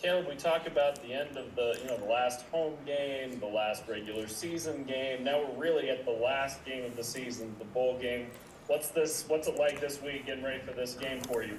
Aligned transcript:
Caleb, 0.00 0.28
we 0.28 0.36
talk 0.36 0.68
about 0.68 1.02
the 1.02 1.12
end 1.12 1.36
of 1.36 1.56
the 1.56 1.76
you 1.82 1.88
know 1.88 1.96
the 1.96 2.04
last 2.04 2.42
home 2.52 2.74
game, 2.86 3.40
the 3.40 3.46
last 3.46 3.82
regular 3.88 4.28
season 4.28 4.84
game. 4.84 5.24
Now 5.24 5.40
we're 5.40 5.60
really 5.60 5.90
at 5.90 6.04
the 6.04 6.12
last 6.12 6.64
game 6.64 6.84
of 6.84 6.96
the 6.96 7.02
season, 7.02 7.54
the 7.58 7.64
bowl 7.64 7.98
game. 7.98 8.28
What's 8.68 8.90
this? 8.90 9.24
What's 9.26 9.48
it 9.48 9.56
like 9.56 9.80
this 9.80 10.00
week? 10.00 10.26
Getting 10.26 10.44
ready 10.44 10.60
for 10.60 10.72
this 10.72 10.94
game 10.94 11.20
for 11.22 11.42
you? 11.42 11.58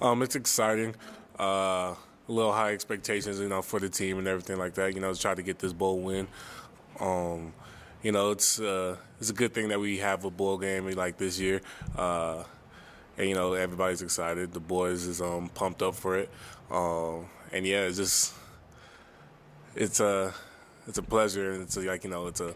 Um, 0.00 0.22
it's 0.22 0.36
exciting. 0.36 0.94
Uh, 1.38 1.42
a 1.42 1.96
little 2.28 2.52
high 2.52 2.72
expectations, 2.72 3.40
you 3.40 3.48
know, 3.48 3.62
for 3.62 3.80
the 3.80 3.88
team 3.88 4.18
and 4.18 4.28
everything 4.28 4.58
like 4.58 4.74
that. 4.74 4.94
You 4.94 5.00
know, 5.00 5.12
to 5.12 5.20
try 5.20 5.34
to 5.34 5.42
get 5.42 5.58
this 5.58 5.72
bowl 5.72 5.98
win. 5.98 6.28
Um, 7.00 7.52
you 8.04 8.12
know, 8.12 8.30
it's 8.30 8.60
uh, 8.60 8.98
it's 9.18 9.30
a 9.30 9.34
good 9.34 9.52
thing 9.52 9.70
that 9.70 9.80
we 9.80 9.98
have 9.98 10.24
a 10.24 10.30
bowl 10.30 10.58
game 10.58 10.88
like 10.92 11.16
this 11.18 11.40
year. 11.40 11.60
Uh, 11.96 12.44
and 13.16 13.28
you 13.28 13.34
know 13.34 13.54
everybody's 13.54 14.00
excited. 14.00 14.52
The 14.52 14.60
boys 14.60 15.06
is 15.06 15.20
um, 15.20 15.48
pumped 15.48 15.82
up 15.82 15.96
for 15.96 16.16
it, 16.16 16.30
um, 16.70 17.26
and 17.52 17.66
yeah, 17.66 17.82
it's 17.82 17.96
just 17.96 18.34
it's 19.74 20.00
a 20.00 20.34
it's 20.86 20.98
a 20.98 21.02
pleasure. 21.02 21.52
It's 21.62 21.76
a, 21.76 21.80
like 21.80 22.04
you 22.04 22.10
know 22.10 22.26
it's 22.26 22.40
a 22.40 22.54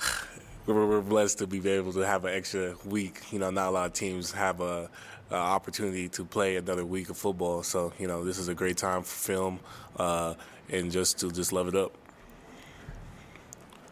we're, 0.66 1.00
blessed 1.00 1.38
to 1.38 1.46
be 1.46 1.66
able 1.68 1.92
to 1.92 2.00
have 2.00 2.24
an 2.24 2.34
extra 2.34 2.74
week. 2.84 3.20
You 3.32 3.38
know, 3.38 3.50
not 3.50 3.68
a 3.68 3.70
lot 3.70 3.86
of 3.86 3.92
teams 3.92 4.32
have 4.32 4.60
a, 4.60 4.88
a, 5.30 5.34
opportunity 5.34 6.08
to 6.10 6.24
play 6.24 6.56
another 6.56 6.84
week 6.84 7.10
of 7.10 7.16
football. 7.16 7.62
So 7.62 7.92
you 7.98 8.06
know, 8.06 8.24
this 8.24 8.38
is 8.38 8.48
a 8.48 8.54
great 8.54 8.76
time 8.76 9.02
for 9.02 9.14
film 9.14 9.60
uh, 9.96 10.34
and 10.70 10.90
just 10.90 11.18
to 11.20 11.30
just 11.30 11.52
love 11.52 11.68
it 11.68 11.74
up. 11.74 11.96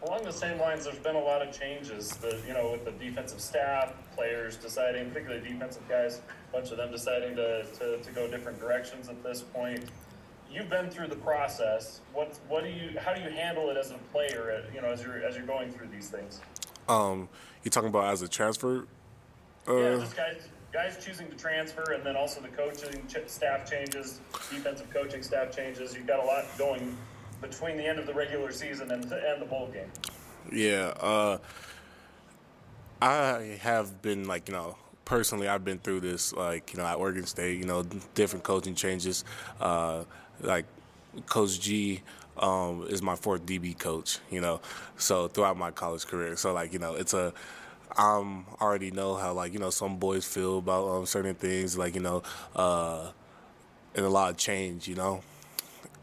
Along 0.03 0.23
the 0.23 0.33
same 0.33 0.59
lines, 0.59 0.85
there's 0.85 0.97
been 0.97 1.15
a 1.15 1.21
lot 1.21 1.41
of 1.41 1.57
changes. 1.57 2.09
The 2.09 2.39
you 2.47 2.53
know 2.53 2.71
with 2.71 2.85
the 2.85 2.91
defensive 2.91 3.39
staff, 3.39 3.93
players 4.15 4.55
deciding, 4.57 5.09
particularly 5.09 5.47
defensive 5.47 5.87
guys, 5.87 6.21
a 6.49 6.51
bunch 6.53 6.71
of 6.71 6.77
them 6.77 6.91
deciding 6.91 7.35
to, 7.35 7.65
to, 7.79 7.97
to 7.97 8.11
go 8.11 8.27
different 8.27 8.59
directions 8.59 9.09
at 9.09 9.21
this 9.23 9.41
point. 9.41 9.83
You've 10.51 10.69
been 10.69 10.89
through 10.89 11.07
the 11.07 11.15
process. 11.17 12.01
What 12.13 12.37
what 12.47 12.63
do 12.63 12.69
you 12.69 12.99
how 12.99 13.13
do 13.13 13.21
you 13.21 13.29
handle 13.29 13.69
it 13.69 13.77
as 13.77 13.91
a 13.91 13.97
player? 14.11 14.63
You 14.73 14.81
know, 14.81 14.87
as 14.87 15.03
you're 15.03 15.23
as 15.23 15.35
you're 15.35 15.45
going 15.45 15.71
through 15.71 15.87
these 15.87 16.09
things. 16.09 16.41
Um, 16.89 17.29
you 17.63 17.69
talking 17.69 17.89
about 17.89 18.05
as 18.05 18.23
a 18.23 18.27
transfer? 18.27 18.87
Uh, 19.67 19.77
yeah, 19.77 19.95
just 19.97 20.17
guys 20.17 20.47
guys 20.73 21.03
choosing 21.03 21.29
to 21.29 21.35
transfer, 21.35 21.91
and 21.91 22.03
then 22.03 22.15
also 22.15 22.41
the 22.41 22.47
coaching 22.47 23.03
staff 23.27 23.69
changes, 23.69 24.19
defensive 24.49 24.89
coaching 24.89 25.21
staff 25.21 25.55
changes. 25.55 25.93
You've 25.93 26.07
got 26.07 26.23
a 26.23 26.25
lot 26.25 26.45
going 26.57 26.97
between 27.41 27.77
the 27.77 27.85
end 27.85 27.99
of 27.99 28.05
the 28.05 28.13
regular 28.13 28.51
season 28.51 28.91
and 28.91 29.03
the, 29.03 29.31
and 29.31 29.41
the 29.41 29.45
bowl 29.45 29.67
game? 29.67 29.91
Yeah, 30.51 30.93
uh, 30.99 31.37
I 33.01 33.57
have 33.61 34.01
been 34.01 34.27
like 34.27 34.47
you 34.47 34.53
know 34.53 34.77
personally 35.05 35.47
I've 35.47 35.65
been 35.65 35.79
through 35.79 36.01
this 36.01 36.33
like 36.33 36.73
you 36.73 36.79
know 36.79 36.85
at 36.85 36.97
Oregon 36.97 37.25
State 37.25 37.57
you 37.57 37.65
know 37.65 37.83
different 38.15 38.43
coaching 38.43 38.75
changes 38.75 39.25
uh, 39.59 40.03
like 40.41 40.65
Coach 41.25 41.59
G 41.59 42.01
um, 42.37 42.85
is 42.89 43.01
my 43.01 43.15
fourth 43.15 43.45
DB 43.45 43.77
coach 43.77 44.19
you 44.29 44.39
know 44.39 44.61
so 44.97 45.27
throughout 45.27 45.57
my 45.57 45.71
college 45.71 46.05
career 46.05 46.35
so 46.35 46.53
like 46.53 46.73
you 46.73 46.79
know 46.79 46.95
it's 46.95 47.13
a 47.13 47.33
I'm 47.97 48.45
already 48.61 48.91
know 48.91 49.15
how 49.15 49.33
like 49.33 49.53
you 49.53 49.59
know 49.59 49.69
some 49.69 49.97
boys 49.97 50.25
feel 50.25 50.59
about 50.59 50.87
um, 50.87 51.05
certain 51.05 51.35
things 51.35 51.77
like 51.77 51.95
you 51.95 52.01
know 52.01 52.23
uh, 52.55 53.11
and 53.95 54.05
a 54.05 54.09
lot 54.09 54.29
of 54.29 54.37
change 54.37 54.87
you 54.87 54.95
know 54.95 55.21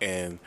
and 0.00 0.38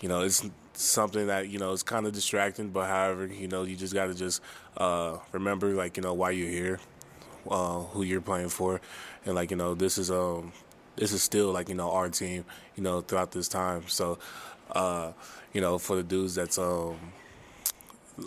you 0.00 0.08
know, 0.08 0.20
it's 0.20 0.44
something 0.74 1.26
that 1.28 1.48
you 1.48 1.58
know 1.58 1.72
is 1.72 1.82
kind 1.82 2.06
of 2.06 2.12
distracting. 2.12 2.70
But 2.70 2.88
however, 2.88 3.26
you 3.26 3.48
know, 3.48 3.64
you 3.64 3.76
just 3.76 3.94
got 3.94 4.06
to 4.06 4.14
just 4.14 4.42
uh, 4.76 5.18
remember, 5.32 5.68
like 5.74 5.96
you 5.96 6.02
know, 6.02 6.14
why 6.14 6.30
you're 6.30 6.50
here, 6.50 6.80
uh, 7.50 7.80
who 7.80 8.02
you're 8.02 8.20
playing 8.20 8.48
for, 8.50 8.80
and 9.24 9.34
like 9.34 9.50
you 9.50 9.56
know, 9.56 9.74
this 9.74 9.98
is 9.98 10.10
um, 10.10 10.52
this 10.96 11.12
is 11.12 11.22
still 11.22 11.52
like 11.52 11.68
you 11.68 11.74
know 11.74 11.90
our 11.90 12.08
team, 12.08 12.44
you 12.76 12.82
know, 12.82 13.00
throughout 13.00 13.32
this 13.32 13.48
time. 13.48 13.84
So, 13.88 14.18
uh, 14.72 15.12
you 15.52 15.60
know, 15.60 15.78
for 15.78 15.96
the 15.96 16.02
dudes 16.02 16.34
that's 16.34 16.58
um, 16.58 16.98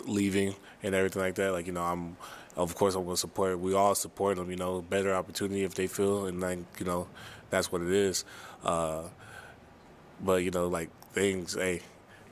leaving 0.06 0.54
and 0.82 0.94
everything 0.94 1.22
like 1.22 1.34
that, 1.36 1.52
like 1.52 1.66
you 1.66 1.72
know, 1.72 1.82
I'm 1.82 2.16
of 2.56 2.74
course 2.74 2.94
I'm 2.94 3.04
gonna 3.04 3.16
support. 3.16 3.58
We 3.58 3.74
all 3.74 3.94
support 3.94 4.36
them, 4.36 4.50
you 4.50 4.56
know, 4.56 4.82
better 4.82 5.14
opportunity 5.14 5.62
if 5.62 5.74
they 5.74 5.86
feel, 5.86 6.26
and 6.26 6.40
like 6.40 6.58
you 6.78 6.86
know, 6.86 7.08
that's 7.50 7.70
what 7.70 7.82
it 7.82 7.90
is. 7.90 8.24
Uh, 8.64 9.02
but 10.22 10.42
you 10.42 10.50
know, 10.50 10.68
like 10.68 10.90
things. 11.12 11.54
Hey, 11.54 11.82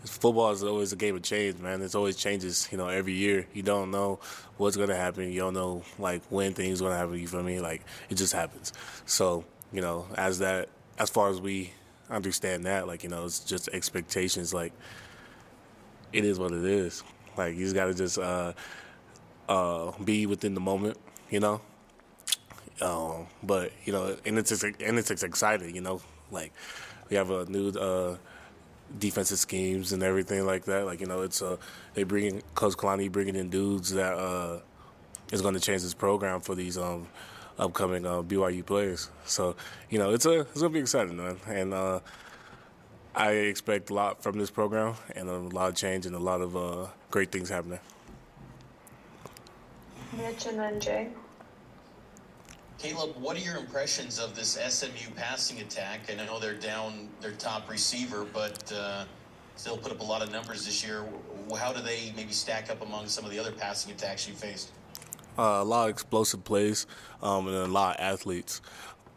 football 0.05 0.51
is 0.51 0.63
always 0.63 0.93
a 0.93 0.97
game 0.97 1.17
of 1.17 1.23
change, 1.23 1.59
man. 1.59 1.83
It's 1.83 1.95
always 1.95 2.17
changes, 2.17 2.69
you 2.71 2.79
know, 2.79 2.89
every 2.89 3.15
year. 3.15 3.47
You 3.53 3.63
don't 3.63 3.91
know 3.91 4.21
what's 4.57 4.77
gonna 4.77 4.97
happen. 4.97 5.31
You 5.33 5.41
don't 5.41 5.55
know 5.55 5.83
like 5.99 6.23
when 6.31 6.55
things 6.55 6.81
gonna 6.81 6.97
happen. 6.97 7.19
You 7.19 7.29
feel 7.29 7.43
me? 7.43 7.61
Like 7.61 7.83
it 8.09 8.17
just 8.17 8.33
happens. 8.33 8.73
So 9.07 9.45
you 9.73 9.81
know, 9.81 10.07
as 10.17 10.39
that, 10.39 10.69
as 10.99 11.11
far 11.11 11.29
as 11.29 11.41
we 11.41 11.73
understand 12.11 12.65
that, 12.65 12.87
like 12.87 13.03
you 13.03 13.09
know, 13.09 13.25
it's 13.25 13.41
just 13.41 13.69
expectations. 13.69 14.55
Like 14.55 14.73
it 16.13 16.25
is 16.25 16.39
what 16.39 16.53
it 16.53 16.65
is. 16.65 17.03
Like 17.37 17.57
you 17.57 17.65
just 17.65 17.75
gotta 17.75 17.95
just 17.95 18.19
uh, 18.19 18.53
uh, 19.49 19.93
be 20.05 20.27
within 20.27 20.55
the 20.55 20.61
moment, 20.61 20.97
you 21.31 21.41
know. 21.41 21.61
Um, 22.81 23.27
but 23.43 23.73
you 23.85 23.93
know, 23.93 24.17
and 24.25 24.39
it's 24.39 24.63
and 24.63 24.99
it's 24.99 25.11
exciting, 25.11 25.75
you 25.75 25.81
know. 25.81 26.01
Like 26.31 26.53
we 27.11 27.17
have 27.17 27.31
a 27.31 27.45
new. 27.47 27.71
Uh, 27.71 28.17
defensive 28.99 29.39
schemes 29.39 29.93
and 29.93 30.03
everything 30.03 30.47
like 30.47 30.65
that. 30.65 30.87
Like 30.87 31.01
you 31.01 31.07
know, 31.07 31.23
it's 31.23 31.43
a 31.43 31.59
they 31.95 32.05
bring 32.05 32.43
Coach 32.55 32.75
Kalani 32.75 33.11
bringing 33.11 33.37
in 33.37 33.51
dudes 33.51 33.93
that 33.93 34.15
uh 34.15 34.61
is 35.33 35.43
going 35.43 35.55
to 35.55 35.61
change 35.61 35.83
this 35.83 35.95
program 35.95 36.41
for 36.41 36.55
these 36.55 36.79
um 36.79 37.09
upcoming 37.59 38.07
uh, 38.07 38.23
BYU 38.23 38.65
players. 38.65 39.11
So 39.25 39.57
you 39.91 39.99
know, 39.99 40.13
it's 40.13 40.27
a 40.27 40.41
it's 40.41 40.61
gonna 40.61 40.71
be 40.71 40.81
exciting, 40.81 41.17
man, 41.17 41.37
and 41.47 41.75
uh, 41.75 42.01
I 43.15 43.33
expect 43.33 43.91
a 43.91 43.95
lot 43.95 44.23
from 44.23 44.39
this 44.39 44.51
program 44.51 44.95
and 45.15 45.29
a 45.29 45.39
lot 45.39 45.69
of 45.69 45.75
change 45.75 46.07
and 46.07 46.15
a 46.15 46.21
lot 46.21 46.41
of 46.41 46.57
uh, 46.57 46.87
great 47.11 47.33
things 47.33 47.49
happening. 47.49 47.81
Mitch 50.17 50.47
and 50.47 50.81
Jay. 50.81 51.09
Caleb, 52.79 53.17
what 53.19 53.37
are 53.37 53.41
your 53.41 53.57
impressions 53.57 54.21
of 54.21 54.37
this 54.37 54.57
SMU 54.57 55.13
passing 55.17 55.61
attack? 55.61 56.03
And 56.09 56.21
I 56.21 56.27
know 56.27 56.39
they're 56.39 56.55
down 56.55 57.09
their 57.21 57.33
top 57.33 57.69
receiver, 57.69 58.25
but 58.33 58.73
uh, 58.73 59.05
still 59.57 59.77
put 59.77 59.91
up 59.91 59.99
a 59.99 60.05
lot 60.05 60.23
of 60.23 60.31
numbers 60.31 60.65
this 60.65 60.87
year. 60.87 61.05
How 61.59 61.73
do 61.73 61.83
they 61.83 62.13
maybe 62.15 62.33
stack 62.33 62.71
up 62.71 62.81
among 62.81 63.09
some 63.09 63.25
of 63.25 63.33
the 63.33 63.39
other 63.39 63.51
passing 63.51 63.91
attacks 63.91 64.29
you 64.29 64.35
faced? 64.35 64.71
Uh, 65.37 65.59
a 65.61 65.65
lot 65.65 65.85
of 65.87 65.91
explosive 65.91 66.45
plays 66.45 66.87
um, 67.21 67.49
and 67.49 67.57
a 67.57 67.67
lot 67.67 67.97
of 67.97 68.01
athletes, 68.01 68.61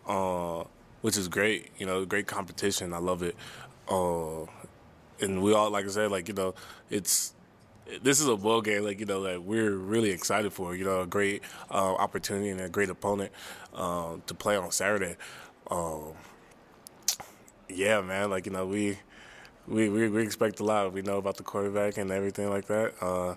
uh, 0.08 0.64
which 1.02 1.16
is 1.16 1.28
great. 1.28 1.70
You 1.78 1.86
know, 1.86 2.04
great 2.04 2.26
competition. 2.26 2.94
I 2.94 2.98
love 2.98 3.22
it. 3.22 3.36
Uh, 3.88 4.46
and 5.20 5.44
we 5.44 5.54
all, 5.54 5.70
like 5.70 5.86
I 5.86 5.90
said, 5.90 6.10
like 6.10 6.28
you 6.28 6.34
know, 6.34 6.56
it's 6.90 7.36
this 8.02 8.19
is 8.22 8.28
a 8.28 8.35
bowl 8.35 8.62
game 8.62 8.84
like 8.84 9.00
you 9.00 9.06
know 9.06 9.24
that 9.24 9.44
we're 9.44 9.75
really 9.75 10.12
excited 10.12 10.53
for. 10.53 10.75
You 10.75 10.85
know, 10.85 11.02
a 11.02 11.07
great 11.07 11.44
uh, 11.69 11.96
opportunity 11.96 12.50
and 12.50 12.62
a 12.62 12.69
great 12.69 12.90
opponent 12.90 13.31
um, 13.74 14.24
to 14.28 14.34
play 14.34 14.56
on 14.56 14.72
Saturday. 14.72 15.16
Um, 15.69 16.13
yeah, 17.69 18.02
man. 18.02 18.29
Like 18.29 18.46
you 18.46 18.52
know, 18.52 18.66
we, 18.66 19.00
we 19.68 19.90
we 19.90 20.09
we 20.09 20.24
expect 20.24 20.59
a 20.59 20.63
lot. 20.63 20.94
We 20.94 21.02
know 21.02 21.18
about 21.18 21.38
the 21.38 21.44
quarterback 21.44 21.97
and 21.97 22.12
everything 22.12 22.50
like 22.50 22.68
that. 22.68 22.94
Uh, 23.02 23.35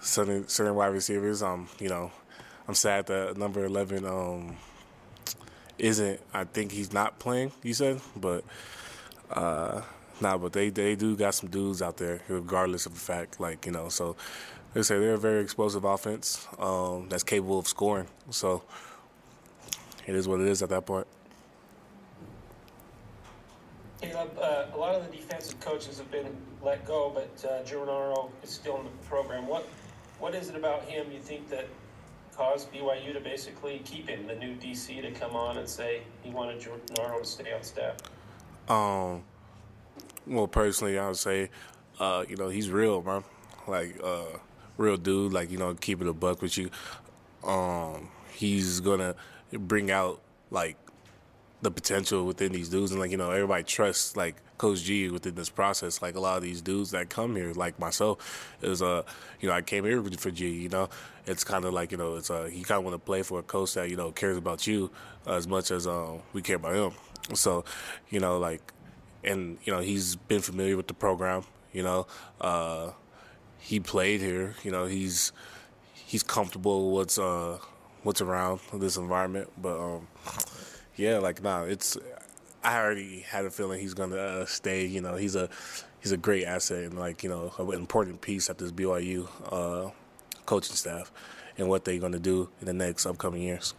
certain 0.00 0.48
certain 0.48 0.74
wide 0.74 0.88
receivers. 0.88 1.42
Um, 1.42 1.68
you 1.78 1.88
know, 1.88 2.10
I'm 2.68 2.74
sad 2.74 3.06
that 3.06 3.36
number 3.36 3.64
eleven 3.64 4.04
um 4.04 4.56
isn't. 5.78 6.20
I 6.34 6.44
think 6.44 6.72
he's 6.72 6.92
not 6.92 7.18
playing. 7.18 7.52
You 7.62 7.74
said, 7.74 8.00
but. 8.16 8.44
Uh, 9.30 9.80
Nah, 10.20 10.38
but 10.38 10.52
they 10.52 10.70
they 10.70 10.94
do 10.94 11.16
got 11.16 11.34
some 11.34 11.48
dudes 11.48 11.82
out 11.82 11.96
there, 11.96 12.20
regardless 12.28 12.86
of 12.86 12.94
the 12.94 13.00
fact. 13.00 13.40
Like 13.40 13.66
you 13.66 13.72
know, 13.72 13.88
so 13.88 14.16
they 14.74 14.82
say 14.82 14.98
they're 14.98 15.14
a 15.14 15.18
very 15.18 15.42
explosive 15.42 15.84
offense 15.84 16.46
um, 16.58 17.08
that's 17.08 17.22
capable 17.22 17.58
of 17.58 17.66
scoring. 17.66 18.06
So 18.30 18.62
it 20.06 20.14
is 20.14 20.28
what 20.28 20.40
it 20.40 20.48
is 20.48 20.62
at 20.62 20.68
that 20.70 20.86
point. 20.86 21.06
Caleb, 24.00 24.36
uh, 24.40 24.66
a 24.74 24.76
lot 24.76 24.94
of 24.94 25.08
the 25.08 25.16
defensive 25.16 25.60
coaches 25.60 25.98
have 25.98 26.10
been 26.10 26.26
let 26.60 26.84
go, 26.84 27.10
but 27.14 27.44
uh, 27.48 27.62
Jernaro 27.62 28.30
is 28.42 28.50
still 28.50 28.78
in 28.78 28.84
the 28.84 28.90
program. 29.08 29.46
What 29.46 29.68
what 30.18 30.34
is 30.34 30.48
it 30.48 30.56
about 30.56 30.84
him 30.84 31.10
you 31.12 31.20
think 31.20 31.48
that 31.50 31.66
caused 32.36 32.72
BYU 32.72 33.12
to 33.12 33.20
basically 33.20 33.80
keep 33.84 34.08
him, 34.08 34.26
the 34.26 34.34
new 34.34 34.54
DC, 34.56 35.02
to 35.02 35.10
come 35.12 35.36
on 35.36 35.58
and 35.58 35.68
say 35.68 36.02
he 36.22 36.30
wanted 36.30 36.60
Jernaro 36.60 37.20
to 37.20 37.24
stay 37.24 37.52
on 37.52 37.62
staff? 37.62 37.96
Um, 38.68 39.22
well, 40.26 40.46
personally, 40.46 40.98
I 40.98 41.08
would 41.08 41.16
say, 41.16 41.50
uh, 41.98 42.24
you 42.28 42.36
know, 42.36 42.48
he's 42.48 42.70
real, 42.70 43.02
man. 43.02 43.24
Like, 43.66 43.98
uh, 44.02 44.38
real 44.76 44.96
dude. 44.96 45.32
Like, 45.32 45.50
you 45.50 45.58
know, 45.58 45.74
keeping 45.74 46.08
a 46.08 46.12
buck 46.12 46.42
with 46.42 46.56
you. 46.58 46.70
Um, 47.44 48.08
he's 48.32 48.80
gonna 48.80 49.14
bring 49.52 49.90
out 49.90 50.20
like 50.50 50.76
the 51.60 51.70
potential 51.70 52.24
within 52.24 52.52
these 52.52 52.68
dudes, 52.68 52.90
and 52.90 53.00
like 53.00 53.10
you 53.10 53.16
know, 53.16 53.30
everybody 53.30 53.64
trusts 53.64 54.16
like 54.16 54.36
Coach 54.58 54.82
G 54.82 55.08
within 55.10 55.34
this 55.34 55.48
process. 55.48 56.02
Like 56.02 56.14
a 56.14 56.20
lot 56.20 56.36
of 56.36 56.42
these 56.42 56.60
dudes 56.60 56.90
that 56.92 57.08
come 57.08 57.36
here, 57.36 57.52
like 57.52 57.78
myself, 57.78 58.54
is 58.62 58.82
uh, 58.82 59.02
you 59.40 59.48
know, 59.48 59.54
I 59.54 59.62
came 59.62 59.84
here 59.84 60.02
for 60.02 60.30
G. 60.30 60.48
You 60.50 60.68
know, 60.68 60.88
it's 61.26 61.44
kind 61.44 61.64
of 61.64 61.72
like 61.72 61.92
you 61.92 61.98
know, 61.98 62.16
it's 62.16 62.30
uh, 62.30 62.48
you 62.52 62.64
kind 62.64 62.78
of 62.78 62.84
want 62.84 62.94
to 62.94 62.98
play 62.98 63.22
for 63.22 63.40
a 63.40 63.42
coach 63.42 63.74
that 63.74 63.90
you 63.90 63.96
know 63.96 64.10
cares 64.12 64.36
about 64.36 64.66
you 64.66 64.90
as 65.26 65.46
much 65.46 65.70
as 65.70 65.86
um 65.86 66.20
we 66.32 66.42
care 66.42 66.56
about 66.56 66.74
him. 66.74 66.92
So, 67.34 67.64
you 68.10 68.20
know, 68.20 68.38
like 68.38 68.72
and 69.24 69.58
you 69.64 69.72
know 69.72 69.80
he's 69.80 70.16
been 70.16 70.40
familiar 70.40 70.76
with 70.76 70.86
the 70.86 70.94
program. 70.94 71.44
You 71.72 71.82
know, 71.82 72.06
uh, 72.40 72.90
he 73.58 73.80
played 73.80 74.20
here. 74.20 74.54
You 74.62 74.70
know, 74.70 74.86
he's 74.86 75.32
he's 75.94 76.22
comfortable 76.22 76.90
with 76.90 76.98
what's 76.98 77.18
uh, 77.18 77.58
what's 78.02 78.20
around 78.20 78.60
this 78.74 78.96
environment. 78.96 79.50
But 79.56 79.78
um, 79.78 80.08
yeah, 80.96 81.18
like 81.18 81.42
nah, 81.42 81.62
it's 81.64 81.96
I 82.62 82.78
already 82.78 83.20
had 83.20 83.44
a 83.44 83.50
feeling 83.50 83.80
he's 83.80 83.94
gonna 83.94 84.16
uh, 84.16 84.46
stay. 84.46 84.86
You 84.86 85.00
know, 85.00 85.16
he's 85.16 85.36
a 85.36 85.48
he's 86.00 86.12
a 86.12 86.16
great 86.16 86.44
asset 86.44 86.84
and 86.84 86.98
like 86.98 87.22
you 87.22 87.28
know 87.28 87.52
an 87.58 87.72
important 87.72 88.20
piece 88.20 88.50
at 88.50 88.58
this 88.58 88.72
BYU 88.72 89.28
uh, 89.50 89.90
coaching 90.46 90.76
staff 90.76 91.10
and 91.56 91.68
what 91.68 91.84
they're 91.84 91.98
gonna 91.98 92.18
do 92.18 92.48
in 92.60 92.66
the 92.66 92.72
next 92.72 93.06
upcoming 93.06 93.42
years. 93.42 93.74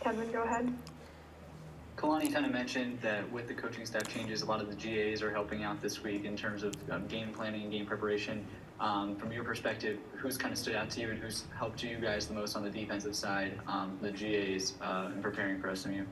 Kevin, 0.00 0.32
go 0.32 0.42
ahead. 0.42 0.72
Kalani 2.00 2.32
kind 2.32 2.46
of 2.46 2.52
mentioned 2.52 2.98
that 3.02 3.30
with 3.30 3.46
the 3.46 3.52
coaching 3.52 3.84
staff 3.84 4.08
changes, 4.08 4.40
a 4.40 4.46
lot 4.46 4.62
of 4.62 4.68
the 4.70 4.74
GAs 4.74 5.22
are 5.22 5.30
helping 5.30 5.64
out 5.64 5.82
this 5.82 6.02
week 6.02 6.24
in 6.24 6.34
terms 6.34 6.62
of 6.62 6.74
um, 6.90 7.06
game 7.08 7.28
planning 7.28 7.62
and 7.64 7.70
game 7.70 7.84
preparation. 7.84 8.42
Um, 8.80 9.14
from 9.16 9.30
your 9.30 9.44
perspective, 9.44 9.98
who's 10.14 10.38
kind 10.38 10.50
of 10.50 10.58
stood 10.58 10.74
out 10.74 10.88
to 10.90 11.00
you 11.02 11.10
and 11.10 11.18
who's 11.18 11.44
helped 11.58 11.82
you 11.82 11.98
guys 11.98 12.26
the 12.26 12.32
most 12.32 12.56
on 12.56 12.64
the 12.64 12.70
defensive 12.70 13.14
side, 13.14 13.60
um, 13.68 13.98
the 14.00 14.10
GAs, 14.10 14.72
uh, 14.80 15.10
in 15.14 15.22
preparing 15.22 15.60
for 15.60 15.76
SMU? 15.76 16.04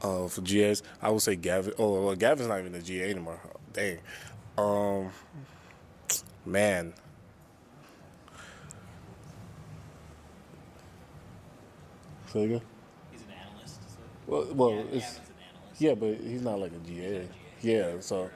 Uh, 0.00 0.26
for 0.26 0.40
GAs, 0.40 0.82
I 1.02 1.10
would 1.10 1.20
say 1.20 1.36
Gavin. 1.36 1.74
Oh, 1.78 2.06
well, 2.06 2.16
Gavin's 2.16 2.48
not 2.48 2.58
even 2.58 2.74
a 2.74 2.80
GA 2.80 3.10
anymore. 3.10 3.40
Dang. 3.74 3.98
Um, 4.56 5.10
man. 6.46 6.94
Say 12.32 12.44
again? 12.44 12.62
He's 13.10 13.20
an 13.20 13.26
analyst. 13.32 13.80
So 13.86 14.00
Well, 14.26 14.46
well, 14.52 14.70
yeah, 14.70 14.84
it's 14.92 15.20
yeah, 15.78 15.94
but 15.94 16.16
he's 16.16 16.42
not 16.42 16.58
like 16.60 16.72
a 16.72 16.88
GA. 16.88 17.28
Yeah, 17.60 17.92
so 18.00 18.30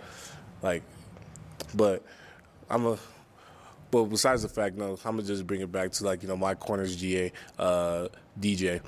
like, 0.62 0.83
but 1.75 2.03
I'm 2.69 2.87
a. 2.87 2.99
But 3.91 4.05
besides 4.05 4.43
the 4.43 4.49
fact, 4.49 4.77
no, 4.77 4.99
I'm 5.05 5.17
gonna 5.17 5.23
just 5.23 5.47
bring 5.47 5.61
it 5.61 5.71
back 5.71 5.93
to 5.93 6.05
like 6.05 6.23
you 6.23 6.29
know 6.29 6.37
my 6.37 6.55
corners 6.55 6.97
GA, 6.97 7.33
uh, 7.59 8.09
DJ. 8.41 8.81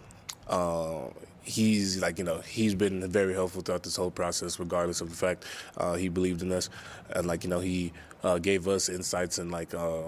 Uh, 0.48 1.08
he's 1.42 2.00
like 2.00 2.18
you 2.18 2.24
know 2.24 2.38
he's 2.40 2.74
been 2.74 3.08
very 3.08 3.32
helpful 3.32 3.62
throughout 3.62 3.82
this 3.82 3.96
whole 3.96 4.10
process, 4.10 4.58
regardless 4.58 5.00
of 5.00 5.10
the 5.10 5.16
fact 5.16 5.44
uh, 5.76 5.94
he 5.94 6.08
believed 6.08 6.42
in 6.42 6.52
us, 6.52 6.68
and 7.10 7.26
like 7.26 7.44
you 7.44 7.50
know 7.50 7.60
he 7.60 7.92
uh, 8.24 8.38
gave 8.38 8.66
us 8.66 8.88
insights 8.88 9.38
and 9.38 9.50
like 9.50 9.72
uh, 9.72 10.02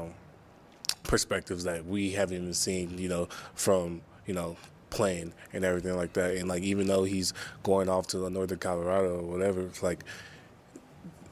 perspectives 1.05 1.65
that 1.65 1.87
we 1.87 2.11
haven't 2.11 2.37
even 2.37 2.55
seen, 2.55 2.99
you 2.99 3.09
know, 3.09 3.29
from 3.55 4.01
you 4.27 4.35
know 4.35 4.57
playing 4.91 5.33
and 5.53 5.65
everything 5.65 5.97
like 5.97 6.13
that. 6.15 6.37
And 6.37 6.49
like 6.49 6.63
even 6.63 6.87
though 6.87 7.05
he's 7.05 7.33
going 7.63 7.89
off 7.89 8.09
to 8.09 8.29
Northern 8.29 8.59
Colorado 8.59 9.21
or 9.21 9.23
whatever, 9.23 9.71
like 9.83 10.05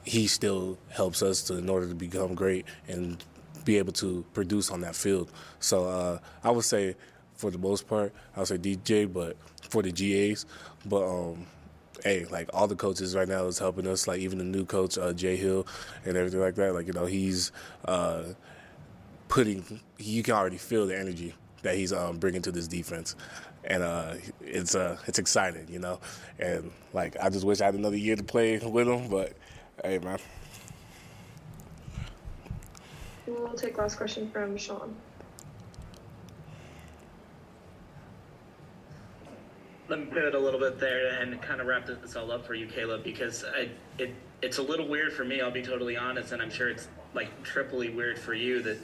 he 0.03 0.27
still 0.27 0.77
helps 0.89 1.21
us 1.21 1.43
to 1.43 1.57
in 1.57 1.69
order 1.69 1.87
to 1.87 1.95
become 1.95 2.33
great 2.33 2.65
and 2.87 3.23
be 3.65 3.77
able 3.77 3.93
to 3.93 4.25
produce 4.33 4.71
on 4.71 4.81
that 4.81 4.95
field. 4.95 5.31
So 5.59 5.85
uh, 5.85 6.19
I 6.43 6.51
would 6.51 6.65
say 6.65 6.95
for 7.35 7.51
the 7.51 7.57
most 7.57 7.87
part, 7.87 8.13
I 8.35 8.39
would 8.39 8.47
say 8.47 8.57
DJ, 8.57 9.11
but 9.11 9.37
for 9.69 9.83
the 9.83 9.91
GAs, 9.91 10.45
but 10.85 11.07
um, 11.07 11.45
hey, 12.03 12.25
like 12.25 12.49
all 12.53 12.67
the 12.67 12.75
coaches 12.75 13.15
right 13.15 13.27
now 13.27 13.45
is 13.45 13.59
helping 13.59 13.87
us. 13.87 14.07
Like 14.07 14.19
even 14.19 14.37
the 14.37 14.43
new 14.43 14.65
coach 14.65 14.97
uh, 14.97 15.13
Jay 15.13 15.35
Hill 15.35 15.67
and 16.05 16.17
everything 16.17 16.39
like 16.39 16.55
that. 16.55 16.73
Like 16.73 16.87
you 16.87 16.93
know 16.93 17.05
he's 17.05 17.51
uh, 17.85 18.23
putting. 19.27 19.79
You 19.97 20.23
can 20.23 20.33
already 20.33 20.57
feel 20.57 20.87
the 20.87 20.97
energy 20.97 21.35
that 21.63 21.75
he's 21.75 21.93
um, 21.93 22.17
bringing 22.17 22.41
to 22.43 22.51
this 22.51 22.67
defense. 22.67 23.15
And 23.65 23.83
uh, 23.83 24.13
it's 24.41 24.73
uh, 24.73 24.97
it's 25.05 25.19
exciting, 25.19 25.67
you 25.69 25.79
know, 25.79 25.99
and 26.39 26.71
like 26.93 27.17
I 27.21 27.29
just 27.29 27.45
wish 27.45 27.59
I 27.59 27.65
had 27.65 27.75
another 27.75 27.97
year 27.97 28.15
to 28.15 28.23
play 28.23 28.57
with 28.57 28.87
him, 28.87 29.09
but 29.09 29.33
hey, 29.83 29.99
man. 29.99 30.19
We'll 33.27 33.53
take 33.53 33.77
last 33.77 33.95
question 33.95 34.31
from 34.31 34.57
Sean. 34.57 34.95
Let 39.87 39.99
me 39.99 40.05
pivot 40.05 40.35
a 40.35 40.39
little 40.39 40.59
bit 40.59 40.79
there 40.79 41.19
and 41.19 41.41
kind 41.41 41.59
of 41.59 41.67
wrap 41.67 41.85
this 41.85 42.15
all 42.15 42.31
up 42.31 42.45
for 42.45 42.53
you, 42.53 42.67
Caleb, 42.67 43.03
because 43.03 43.43
I, 43.43 43.69
it 43.97 44.13
it's 44.41 44.57
a 44.57 44.63
little 44.63 44.87
weird 44.87 45.13
for 45.13 45.25
me. 45.25 45.41
I'll 45.41 45.51
be 45.51 45.61
totally 45.61 45.97
honest, 45.97 46.31
and 46.31 46.41
I'm 46.41 46.51
sure 46.51 46.69
it's 46.69 46.87
like 47.13 47.43
triply 47.43 47.89
weird 47.89 48.17
for 48.17 48.33
you 48.33 48.61
that 48.63 48.77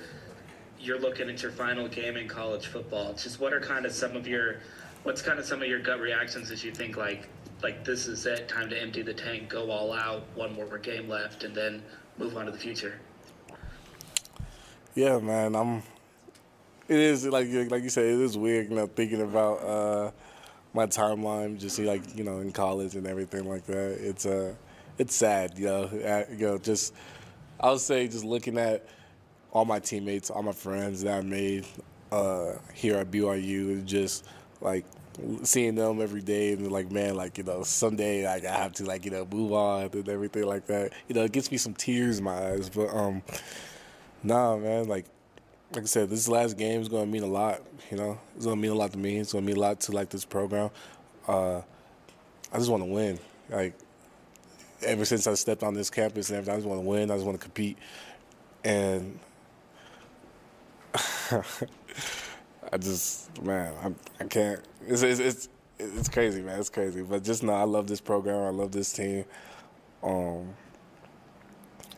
you're 0.80 1.00
looking 1.00 1.30
at 1.30 1.42
your 1.42 1.52
final 1.52 1.88
game 1.88 2.18
in 2.18 2.28
college 2.28 2.68
football. 2.68 3.14
Just 3.14 3.40
what 3.40 3.54
are 3.54 3.60
kind 3.60 3.86
of 3.86 3.92
some 3.92 4.16
of 4.16 4.28
your 4.28 4.58
what's 5.04 5.22
kind 5.22 5.40
of 5.40 5.46
some 5.46 5.62
of 5.62 5.68
your 5.68 5.80
gut 5.80 6.00
reactions 6.00 6.52
as 6.52 6.64
you 6.64 6.72
think 6.72 6.98
like 6.98 7.30
like 7.64 7.84
this 7.84 8.08
is 8.08 8.26
it, 8.26 8.48
time 8.48 8.70
to 8.70 8.80
empty 8.80 9.02
the 9.02 9.14
tank, 9.14 9.50
go 9.50 9.72
all 9.72 9.94
out, 9.94 10.24
one 10.36 10.54
more 10.54 10.78
game 10.78 11.08
left, 11.08 11.44
and 11.44 11.56
then 11.56 11.82
move 12.18 12.36
on 12.38 12.46
to 12.46 12.52
the 12.52 12.58
future. 12.58 13.00
Yeah, 14.94 15.20
man. 15.20 15.56
I'm. 15.56 15.84
It 16.88 17.00
is 17.00 17.26
like 17.26 17.48
like 17.70 17.84
you 17.84 17.90
said. 17.90 18.06
It 18.06 18.22
is 18.22 18.38
weird, 18.38 18.70
you 18.70 18.76
know, 18.76 18.88
thinking 18.88 19.22
about 19.22 19.56
uh, 19.56 20.12
my 20.74 20.86
timeline, 20.86 21.58
just 21.58 21.80
like 21.80 22.16
you 22.16 22.24
know, 22.24 22.40
in 22.40 22.52
college 22.52 22.96
and 22.96 23.08
everything 23.08 23.48
like 23.50 23.66
that. 23.66 23.98
It's 24.00 24.26
uh, 24.26 24.54
it's 24.98 25.16
sad, 25.16 25.58
you 25.58 25.66
know. 25.66 25.84
Uh, 25.86 26.24
you 26.32 26.48
know, 26.48 26.58
just 26.58 26.94
I 27.60 27.72
would 27.72 27.80
say, 27.80 28.08
just 28.08 28.24
looking 28.24 28.58
at 28.58 28.88
all 29.56 29.64
my 29.64 29.80
teammates, 29.80 30.30
all 30.30 30.44
my 30.44 30.52
friends 30.52 31.02
that 31.04 31.18
I 31.18 31.22
made 31.22 31.66
uh, 32.12 32.52
here 32.74 32.98
at 32.98 33.10
BYU, 33.10 33.86
just 33.86 34.28
like 34.60 34.84
seeing 35.44 35.76
them 35.76 36.02
every 36.02 36.22
day, 36.22 36.52
and 36.52 36.70
like, 36.72 36.92
man, 36.92 37.16
like 37.16 37.38
you 37.38 37.46
know, 37.46 37.64
someday 37.64 38.28
like, 38.28 38.44
I 38.46 38.54
have 38.54 38.74
to 38.74 38.84
like 38.84 39.06
you 39.06 39.12
know 39.12 39.26
move 39.32 39.54
on 39.54 39.90
and 39.94 40.10
everything 40.10 40.44
like 40.44 40.68
that. 40.68 40.92
You 41.08 41.16
know, 41.16 41.24
it 41.24 41.32
gets 41.32 41.52
me 41.52 41.58
some 41.58 41.74
tears 41.74 42.20
in 42.20 42.26
my 42.26 42.52
eyes, 42.52 42.70
but 42.70 42.90
um. 42.90 43.24
Nah, 44.26 44.58
man. 44.58 44.88
Like, 44.88 45.06
like 45.72 45.84
I 45.84 45.86
said, 45.86 46.10
this 46.10 46.28
last 46.28 46.58
game 46.58 46.82
is 46.82 46.90
gonna 46.90 47.06
mean 47.06 47.22
a 47.22 47.28
lot. 47.28 47.62
You 47.92 47.98
know, 47.98 48.20
it's 48.36 48.46
gonna 48.46 48.60
mean 48.60 48.72
a 48.72 48.76
lot 48.76 48.92
to 48.94 48.98
me. 48.98 49.18
It's 49.18 49.34
gonna 49.34 49.46
mean 49.46 49.58
a 49.58 49.60
lot 49.60 49.80
to 49.82 49.92
like 49.92 50.10
this 50.10 50.26
program. 50.26 50.72
Uh, 51.28 51.62
I 52.52 52.58
just 52.58 52.72
want 52.72 52.82
to 52.82 52.90
win. 52.90 53.20
Like, 53.50 53.76
ever 54.82 55.06
since 55.06 55.28
I 55.28 55.36
stepped 55.36 55.62
on 55.62 55.76
this 55.76 55.92
campus 55.92 56.30
and 56.30 56.38
everything, 56.38 56.56
I 56.56 56.58
just 56.58 56.68
want 56.68 56.82
to 56.82 56.88
win. 56.88 57.12
I 57.12 57.16
just 57.16 57.26
want 57.26 57.40
to 57.40 57.44
compete, 57.44 57.78
and 58.64 59.20
I 62.72 62.78
just, 62.78 63.42
man, 63.42 63.74
I, 63.84 64.24
I 64.24 64.28
can't. 64.28 64.62
It's, 64.88 65.02
it's 65.02 65.20
it's 65.20 65.50
it's 65.80 66.10
crazy, 66.10 66.42
man. 66.42 66.60
It's 66.60 66.70
crazy. 66.70 67.02
But 67.02 67.24
just 67.24 67.44
know, 67.44 67.54
I 67.54 67.64
love 67.64 67.88
this 67.88 68.02
program. 68.02 68.44
I 68.44 68.50
love 68.50 68.72
this 68.72 68.94
team. 68.94 69.26
Um, 70.04 70.54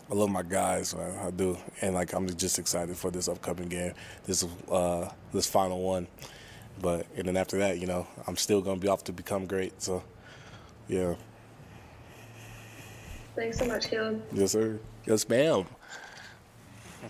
I 0.10 0.14
love 0.14 0.30
my 0.30 0.44
guys, 0.44 0.96
man. 0.96 1.18
I 1.20 1.32
do, 1.32 1.58
and 1.82 1.94
like 1.94 2.14
I'm 2.14 2.28
just 2.36 2.60
excited 2.60 2.96
for 2.96 3.12
this 3.12 3.28
upcoming 3.28 3.68
game, 3.68 3.94
this 4.26 4.46
uh, 4.72 5.10
this 5.34 5.48
final 5.48 5.82
one. 5.82 6.08
But 6.82 7.08
and 7.16 7.28
then 7.28 7.36
after 7.38 7.58
that, 7.60 7.80
you 7.80 7.88
know, 7.88 8.08
I'm 8.28 8.38
still 8.38 8.62
gonna 8.62 8.80
be 8.80 8.88
off 8.88 9.04
to 9.06 9.12
become 9.12 9.46
great. 9.46 9.82
So, 9.82 10.04
yeah. 10.88 11.16
Thanks 13.36 13.60
so 13.60 13.66
much, 13.66 13.90
Caleb. 13.90 14.24
Yes, 14.32 14.54
sir. 14.54 14.80
Yes, 15.06 15.28
ma'am. 15.28 15.66